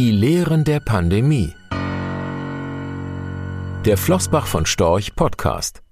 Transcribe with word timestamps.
Die 0.00 0.12
Lehren 0.12 0.64
der 0.64 0.80
Pandemie. 0.80 1.52
Der 3.84 3.98
Flossbach 3.98 4.46
von 4.46 4.64
Storch 4.64 5.14
Podcast. 5.14 5.82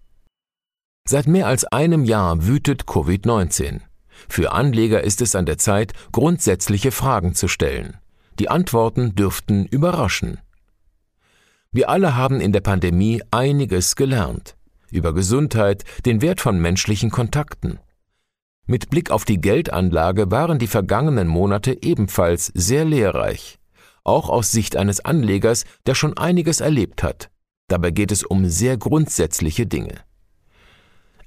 Seit 1.06 1.26
mehr 1.26 1.46
als 1.46 1.64
einem 1.64 2.04
Jahr 2.04 2.46
wütet 2.46 2.84
Covid-19. 2.84 3.82
Für 4.26 4.52
Anleger 4.52 5.04
ist 5.04 5.20
es 5.20 5.36
an 5.36 5.44
der 5.44 5.58
Zeit, 5.58 5.92
grundsätzliche 6.10 6.90
Fragen 6.90 7.34
zu 7.34 7.48
stellen. 7.48 7.98
Die 8.38 8.48
Antworten 8.48 9.14
dürften 9.14 9.66
überraschen. 9.66 10.38
Wir 11.70 11.90
alle 11.90 12.16
haben 12.16 12.40
in 12.40 12.52
der 12.52 12.62
Pandemie 12.62 13.20
einiges 13.30 13.94
gelernt. 13.94 14.56
Über 14.90 15.12
Gesundheit, 15.12 15.84
den 16.06 16.22
Wert 16.22 16.40
von 16.40 16.58
menschlichen 16.58 17.10
Kontakten. 17.10 17.78
Mit 18.64 18.88
Blick 18.88 19.10
auf 19.10 19.26
die 19.26 19.38
Geldanlage 19.38 20.30
waren 20.30 20.58
die 20.58 20.66
vergangenen 20.66 21.28
Monate 21.28 21.82
ebenfalls 21.82 22.46
sehr 22.54 22.86
lehrreich. 22.86 23.58
Auch 24.08 24.30
aus 24.30 24.52
Sicht 24.52 24.74
eines 24.74 25.00
Anlegers, 25.04 25.66
der 25.84 25.94
schon 25.94 26.16
einiges 26.16 26.60
erlebt 26.60 27.02
hat. 27.02 27.28
Dabei 27.68 27.90
geht 27.90 28.10
es 28.10 28.24
um 28.24 28.46
sehr 28.48 28.78
grundsätzliche 28.78 29.66
Dinge. 29.66 29.96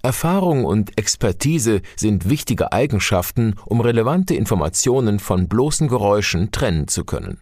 Erfahrung 0.01 0.65
und 0.65 0.97
Expertise 0.97 1.83
sind 1.95 2.27
wichtige 2.27 2.71
Eigenschaften, 2.71 3.53
um 3.67 3.81
relevante 3.81 4.33
Informationen 4.33 5.19
von 5.19 5.47
bloßen 5.47 5.89
Geräuschen 5.89 6.49
trennen 6.49 6.87
zu 6.87 7.05
können. 7.05 7.39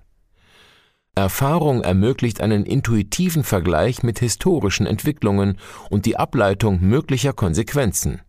Erfahrung 1.16 1.84
ermöglicht 1.84 2.42
einen 2.42 2.66
intuitiven 2.66 3.46
Vergleich 3.46 4.04
mit 4.04 4.20
historischen 4.20 4.86
Entwicklungen 4.86 5.58
und 5.90 6.06
die 6.06 6.18
Ableitung 6.18 6.82
möglicher 6.82 7.32
Konsequenzen. 7.32 8.20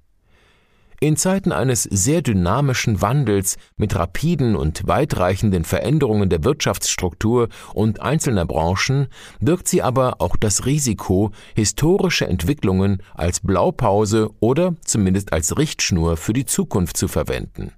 In 1.03 1.17
Zeiten 1.17 1.51
eines 1.51 1.85
sehr 1.85 2.21
dynamischen 2.21 3.01
Wandels 3.01 3.57
mit 3.79 3.97
rapiden 3.97 4.55
und 4.55 4.87
weitreichenden 4.87 5.65
Veränderungen 5.65 6.29
der 6.29 6.45
Wirtschaftsstruktur 6.45 7.49
und 7.73 8.03
einzelner 8.03 8.45
Branchen 8.45 9.07
birgt 9.41 9.67
sie 9.67 9.81
aber 9.81 10.21
auch 10.21 10.37
das 10.37 10.67
Risiko, 10.67 11.31
historische 11.55 12.27
Entwicklungen 12.27 13.03
als 13.15 13.41
Blaupause 13.41 14.29
oder 14.41 14.75
zumindest 14.85 15.33
als 15.33 15.57
Richtschnur 15.57 16.19
für 16.19 16.35
die 16.35 16.45
Zukunft 16.45 16.99
zu 16.99 17.09
verwenden. 17.09 17.73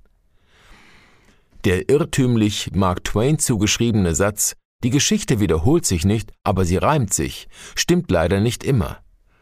Der 1.65 1.89
irrtümlich 1.89 2.73
Mark 2.75 3.05
Twain 3.05 3.39
zugeschriebene 3.39 4.17
Satz 4.17 4.57
Die 4.83 4.91
Geschichte 4.91 5.39
wiederholt 5.39 5.87
sich 5.87 6.05
nicht, 6.05 6.33
aber 6.43 6.65
sie 6.65 6.77
reimt 6.77 7.15
sich, 7.15 7.47
stimmt 7.77 8.11
leider 8.11 8.41
nicht 8.41 8.65
immer. 8.65 8.99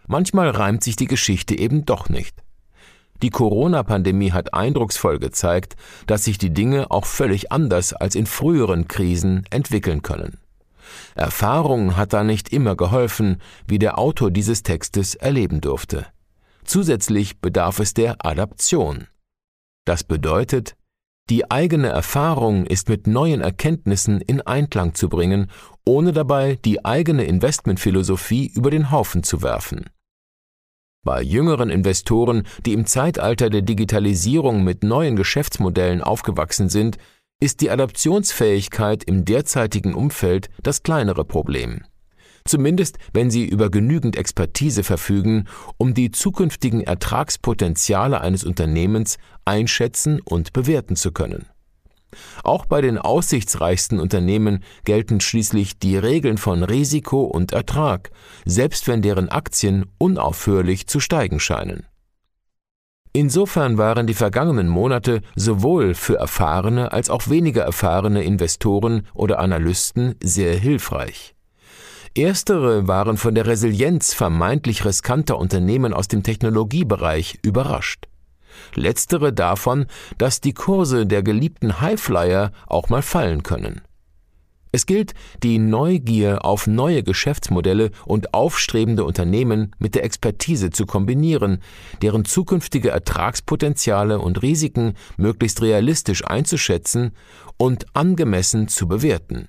Manchmal 0.07 0.51
reimt 0.51 0.85
sich 0.85 0.97
die 0.97 1.07
Geschichte 1.07 1.59
eben 1.59 1.87
doch 1.87 2.11
nicht. 2.11 2.43
Die 3.23 3.31
Corona-Pandemie 3.31 4.33
hat 4.33 4.55
eindrucksvoll 4.55 5.19
gezeigt, 5.19 5.77
dass 6.07 6.25
sich 6.25 6.39
die 6.39 6.55
Dinge 6.55 6.91
auch 6.91 7.05
völlig 7.05 7.53
anders 7.53 7.93
als 7.93 8.15
in 8.15 8.27
früheren 8.27 8.89
Krisen 8.89 9.45
entwickeln 9.51 10.03
können. 10.03 10.39
Erfahrung 11.15 11.97
hat 11.97 12.13
da 12.13 12.25
nicht 12.25 12.53
immer 12.53 12.77
geholfen, 12.77 13.41
wie 13.67 13.79
der 13.79 13.99
Autor 13.99 14.31
dieses 14.31 14.63
Textes 14.63 15.15
erleben 15.15 15.61
durfte. 15.61 16.07
Zusätzlich 16.65 17.41
bedarf 17.41 17.79
es 17.79 17.95
der 17.95 18.25
Adaption. 18.25 19.07
Das 19.85 20.05
bedeutet, 20.05 20.77
die 21.29 21.51
eigene 21.51 21.89
Erfahrung 21.89 22.67
ist 22.67 22.89
mit 22.89 23.07
neuen 23.07 23.41
Erkenntnissen 23.41 24.21
in 24.21 24.41
Einklang 24.41 24.95
zu 24.95 25.09
bringen, 25.09 25.51
ohne 25.85 26.13
dabei 26.13 26.59
die 26.65 26.85
eigene 26.85 27.25
Investmentphilosophie 27.25 28.51
über 28.55 28.71
den 28.71 28.91
Haufen 28.91 29.23
zu 29.23 29.43
werfen. 29.43 29.91
Bei 31.03 31.23
jüngeren 31.23 31.71
Investoren, 31.71 32.47
die 32.67 32.75
im 32.75 32.85
Zeitalter 32.85 33.49
der 33.49 33.63
Digitalisierung 33.63 34.63
mit 34.65 34.85
neuen 34.85 35.17
Geschäftsmodellen 35.17 36.03
aufgewachsen 36.03 36.69
sind, 36.69 36.99
ist 37.41 37.63
die 37.63 37.71
Adaptionsfähigkeit 37.71 39.05
im 39.05 39.25
derzeitigen 39.25 39.95
Umfeld 39.95 40.51
das 40.63 40.83
kleinere 40.83 41.25
Problem. 41.25 41.85
Zumindest 42.45 42.99
wenn 43.15 43.31
sie 43.31 43.47
über 43.47 43.71
genügend 43.71 44.17
Expertise 44.17 44.83
verfügen, 44.83 45.47
um 45.79 45.95
die 45.95 46.11
zukünftigen 46.11 46.83
Ertragspotenziale 46.83 48.21
eines 48.21 48.45
Unternehmens 48.45 49.17
einschätzen 49.47 50.21
und 50.23 50.53
bewerten 50.53 50.97
zu 50.97 51.13
können. 51.13 51.47
Auch 52.43 52.67
bei 52.67 52.81
den 52.81 52.99
aussichtsreichsten 52.99 54.01
Unternehmen 54.01 54.63
gelten 54.85 55.21
schließlich 55.21 55.79
die 55.79 55.97
Regeln 55.97 56.39
von 56.39 56.63
Risiko 56.63 57.23
und 57.23 57.53
Ertrag, 57.53 58.11
selbst 58.45 58.89
wenn 58.89 59.03
deren 59.03 59.29
Aktien 59.29 59.87
unaufhörlich 59.99 60.87
zu 60.87 61.01
steigen 61.01 61.41
scheinen. 61.41 61.87
Insofern 63.13 63.77
waren 63.77 64.07
die 64.07 64.15
vergangenen 64.15 64.69
Monate 64.69 65.23
sowohl 65.35 65.95
für 65.95 66.17
erfahrene 66.17 66.93
als 66.93 67.11
auch 67.11 67.29
weniger 67.29 67.63
erfahrene 67.63 68.23
Investoren 68.23 69.07
oder 69.15 69.41
Analysten 69.41 70.15
sehr 70.23 70.55
hilfreich. 70.57 71.35
Erstere 72.15 72.87
waren 72.87 73.17
von 73.17 73.35
der 73.35 73.47
Resilienz 73.47 74.15
vermeintlich 74.15 74.85
riskanter 74.85 75.39
Unternehmen 75.39 75.93
aus 75.93 76.09
dem 76.09 76.23
Technologiebereich 76.23 77.39
überrascht. 77.43 78.07
Letztere 78.75 79.33
davon, 79.33 79.87
dass 80.19 80.41
die 80.41 80.55
Kurse 80.55 81.07
der 81.07 81.23
geliebten 81.23 81.81
Highflyer 81.81 82.53
auch 82.67 82.89
mal 82.89 83.03
fallen 83.03 83.43
können. 83.43 83.83
Es 84.73 84.87
gilt, 84.87 85.15
die 85.43 85.59
Neugier 85.59 86.45
auf 86.45 86.69
neue 86.69 87.03
Geschäftsmodelle 87.03 87.91
und 88.05 88.35
aufstrebende 88.35 89.05
Unternehmen 89.05 89.75
mit 89.79 89.97
der 89.97 90.05
Expertise 90.05 90.71
zu 90.71 90.87
kombinieren, 90.87 91.59
deren 92.03 92.25
zukünftige 92.25 92.91
Ertragspotenziale 92.91 94.21
und 94.21 94.43
Risiken 94.43 94.95
möglichst 95.17 95.61
realistisch 95.61 96.25
einzuschätzen 96.25 97.13
und 97.57 97.87
angemessen 97.95 98.69
zu 98.69 98.87
bewerten. 98.87 99.49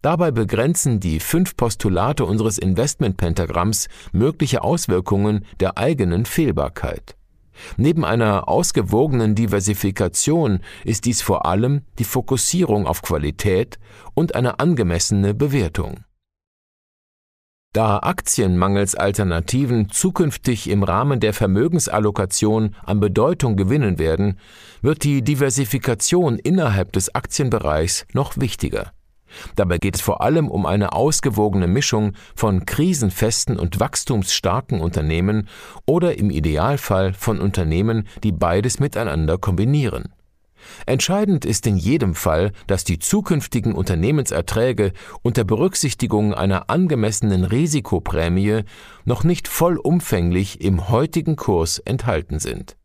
Dabei 0.00 0.30
begrenzen 0.30 1.00
die 1.00 1.20
fünf 1.20 1.56
Postulate 1.56 2.24
unseres 2.24 2.56
Investmentpentagramms 2.56 3.88
mögliche 4.12 4.62
Auswirkungen 4.62 5.44
der 5.60 5.76
eigenen 5.76 6.24
Fehlbarkeit. 6.24 7.17
Neben 7.76 8.04
einer 8.04 8.48
ausgewogenen 8.48 9.34
Diversifikation 9.34 10.60
ist 10.84 11.04
dies 11.04 11.22
vor 11.22 11.46
allem 11.46 11.82
die 11.98 12.04
Fokussierung 12.04 12.86
auf 12.86 13.02
Qualität 13.02 13.78
und 14.14 14.34
eine 14.34 14.60
angemessene 14.60 15.34
Bewertung. 15.34 16.04
Da 17.74 17.98
Aktien 17.98 18.56
mangels 18.56 18.94
Alternativen 18.94 19.90
zukünftig 19.90 20.70
im 20.70 20.82
Rahmen 20.82 21.20
der 21.20 21.34
Vermögensallokation 21.34 22.74
an 22.82 22.98
Bedeutung 22.98 23.56
gewinnen 23.56 23.98
werden, 23.98 24.38
wird 24.80 25.04
die 25.04 25.22
Diversifikation 25.22 26.38
innerhalb 26.38 26.92
des 26.92 27.14
Aktienbereichs 27.14 28.06
noch 28.14 28.38
wichtiger. 28.38 28.92
Dabei 29.56 29.78
geht 29.78 29.96
es 29.96 30.00
vor 30.00 30.20
allem 30.20 30.48
um 30.48 30.66
eine 30.66 30.92
ausgewogene 30.92 31.66
Mischung 31.66 32.12
von 32.34 32.66
krisenfesten 32.66 33.58
und 33.58 33.80
wachstumsstarken 33.80 34.80
Unternehmen 34.80 35.48
oder 35.86 36.18
im 36.18 36.30
Idealfall 36.30 37.12
von 37.12 37.40
Unternehmen, 37.40 38.08
die 38.22 38.32
beides 38.32 38.80
miteinander 38.80 39.38
kombinieren. 39.38 40.12
Entscheidend 40.86 41.44
ist 41.44 41.66
in 41.66 41.76
jedem 41.76 42.14
Fall, 42.14 42.52
dass 42.66 42.84
die 42.84 42.98
zukünftigen 42.98 43.74
Unternehmenserträge 43.74 44.92
unter 45.22 45.44
Berücksichtigung 45.44 46.34
einer 46.34 46.70
angemessenen 46.70 47.44
Risikoprämie 47.44 48.62
noch 49.04 49.24
nicht 49.24 49.48
vollumfänglich 49.48 50.60
im 50.60 50.88
heutigen 50.88 51.36
Kurs 51.36 51.78
enthalten 51.78 52.38
sind. 52.38 52.77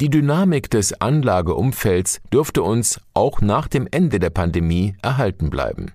Die 0.00 0.08
Dynamik 0.08 0.70
des 0.70 0.98
Anlageumfelds 0.98 2.22
dürfte 2.32 2.62
uns 2.62 3.02
auch 3.12 3.42
nach 3.42 3.68
dem 3.68 3.86
Ende 3.90 4.18
der 4.18 4.30
Pandemie 4.30 4.96
erhalten 5.02 5.50
bleiben. 5.50 5.92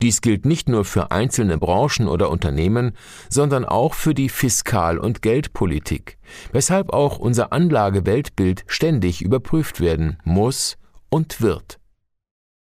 Dies 0.00 0.22
gilt 0.22 0.46
nicht 0.46 0.70
nur 0.70 0.86
für 0.86 1.10
einzelne 1.10 1.58
Branchen 1.58 2.08
oder 2.08 2.30
Unternehmen, 2.30 2.92
sondern 3.28 3.66
auch 3.66 3.92
für 3.92 4.14
die 4.14 4.30
Fiskal- 4.30 4.98
und 4.98 5.20
Geldpolitik, 5.20 6.16
weshalb 6.52 6.94
auch 6.94 7.18
unser 7.18 7.52
Anlageweltbild 7.52 8.64
ständig 8.68 9.20
überprüft 9.20 9.80
werden 9.80 10.16
muss 10.24 10.78
und 11.10 11.42
wird. 11.42 11.78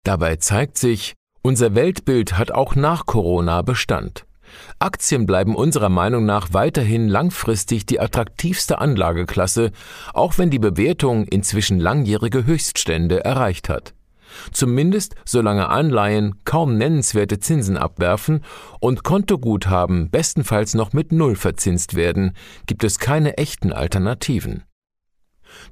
Dabei 0.04 0.36
zeigt 0.36 0.76
sich, 0.76 1.14
unser 1.42 1.76
Weltbild 1.76 2.36
hat 2.36 2.50
auch 2.50 2.74
nach 2.74 3.06
Corona 3.06 3.62
Bestand. 3.62 4.27
Aktien 4.78 5.26
bleiben 5.26 5.56
unserer 5.56 5.88
Meinung 5.88 6.24
nach 6.24 6.48
weiterhin 6.52 7.08
langfristig 7.08 7.86
die 7.86 8.00
attraktivste 8.00 8.78
Anlageklasse, 8.78 9.72
auch 10.14 10.38
wenn 10.38 10.50
die 10.50 10.58
Bewertung 10.58 11.24
inzwischen 11.24 11.80
langjährige 11.80 12.46
Höchststände 12.46 13.24
erreicht 13.24 13.68
hat. 13.68 13.94
Zumindest 14.52 15.14
solange 15.24 15.68
Anleihen 15.68 16.34
kaum 16.44 16.76
nennenswerte 16.76 17.38
Zinsen 17.38 17.76
abwerfen 17.76 18.44
und 18.80 19.02
Kontoguthaben 19.02 20.10
bestenfalls 20.10 20.74
noch 20.74 20.92
mit 20.92 21.12
Null 21.12 21.34
verzinst 21.34 21.94
werden, 21.94 22.32
gibt 22.66 22.84
es 22.84 22.98
keine 22.98 23.38
echten 23.38 23.72
Alternativen. 23.72 24.64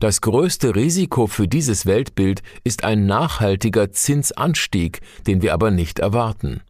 Das 0.00 0.22
größte 0.22 0.74
Risiko 0.74 1.26
für 1.26 1.46
dieses 1.46 1.84
Weltbild 1.84 2.42
ist 2.64 2.82
ein 2.82 3.06
nachhaltiger 3.06 3.92
Zinsanstieg, 3.92 5.00
den 5.26 5.42
wir 5.42 5.52
aber 5.52 5.70
nicht 5.70 5.98
erwarten 5.98 6.62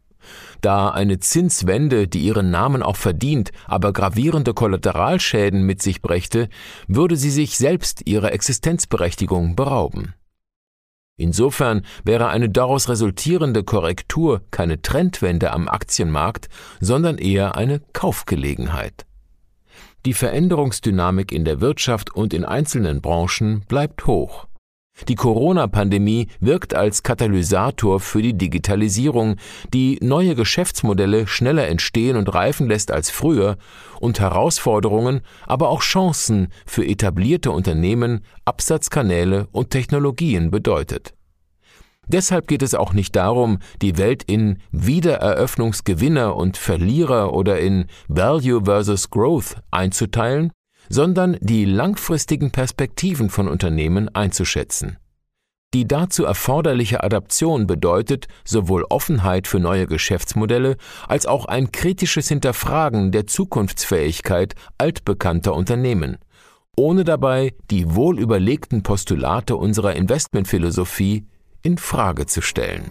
da 0.61 0.91
eine 0.91 1.19
Zinswende, 1.19 2.09
die 2.09 2.21
ihren 2.21 2.51
Namen 2.51 2.83
auch 2.83 2.97
verdient, 2.97 3.53
aber 3.67 3.93
gravierende 3.93 4.55
Kollateralschäden 4.55 5.63
mit 5.63 5.83
sich 5.83 6.03
brächte, 6.03 6.49
würde 6.87 7.17
sie 7.17 7.31
sich 7.31 7.57
selbst 7.57 8.07
ihrer 8.07 8.33
Existenzberechtigung 8.33 9.57
berauben. 9.57 10.15
Insofern 11.19 11.83
wäre 12.05 12.29
eine 12.29 12.51
daraus 12.51 12.89
resultierende 12.89 13.65
Korrektur 13.65 14.43
keine 14.51 14.83
Trendwende 14.83 15.53
am 15.53 15.67
Aktienmarkt, 15.69 16.49
sondern 16.81 17.17
eher 17.17 17.57
eine 17.57 17.81
Kaufgelegenheit. 17.95 19.07
Die 20.05 20.13
Veränderungsdynamik 20.13 21.33
in 21.33 21.45
der 21.45 21.61
Wirtschaft 21.61 22.15
und 22.15 22.35
in 22.35 22.45
einzelnen 22.45 23.01
Branchen 23.01 23.65
bleibt 23.67 24.07
hoch. 24.07 24.47
Die 25.09 25.15
Corona-Pandemie 25.15 26.29
wirkt 26.41 26.75
als 26.75 27.03
Katalysator 27.03 28.01
für 28.01 28.23
die 28.23 28.37
Digitalisierung, 28.37 29.37
die 29.75 29.99
neue 30.01 30.35
Geschäftsmodelle 30.35 31.27
schneller 31.27 31.69
entstehen 31.69 32.17
und 32.17 32.33
reifen 32.33 32.67
lässt 32.67 32.91
als 32.91 33.11
früher 33.11 33.59
und 34.01 34.21
Herausforderungen, 34.21 35.21
aber 35.47 35.69
auch 35.69 35.83
Chancen 35.83 36.49
für 36.65 36.87
etablierte 36.87 37.51
Unternehmen, 37.51 38.23
Absatzkanäle 38.47 39.49
und 39.53 39.71
Technologien 39.71 40.51
bedeutet. 40.51 41.13
Deshalb 42.09 42.47
geht 42.47 42.63
es 42.63 42.75
auch 42.75 42.93
nicht 42.93 43.17
darum, 43.17 43.59
die 43.83 43.99
Welt 43.99 44.23
in 44.23 44.59
Wiedereröffnungsgewinner 44.71 46.37
und 46.37 46.57
Verlierer 46.57 47.33
oder 47.33 47.59
in 47.59 47.87
Value 48.07 48.65
versus 48.65 49.11
Growth 49.11 49.57
einzuteilen, 49.73 50.53
sondern 50.89 51.37
die 51.41 51.65
langfristigen 51.65 52.51
Perspektiven 52.51 53.31
von 53.31 53.49
Unternehmen 53.49 54.15
einzuschätzen. 54.15 54.99
Die 55.75 55.87
dazu 55.87 56.25
erforderliche 56.25 57.03
Adaption 57.03 57.67
bedeutet 57.67 58.29
sowohl 58.45 58.85
Offenheit 58.89 59.47
für 59.47 59.59
neue 59.59 59.87
Geschäftsmodelle 59.87 60.77
als 61.09 61.27
auch 61.27 61.45
ein 61.47 61.73
kritisches 61.73 62.29
Hinterfragen 62.29 63.13
der 63.13 63.27
Zukunftsfähigkeit 63.27 64.55
altbekannter 64.79 65.55
Unternehmen, 65.55 66.19
ohne 66.77 67.05
dabei 67.05 67.55
die 67.71 67.95
wohlüberlegten 67.95 68.83
Postulate 68.83 69.57
unserer 69.57 69.97
Investmentphilosophie 69.97 71.27
in 71.63 71.79
Frage 71.79 72.27
zu 72.27 72.41
stellen. 72.41 72.91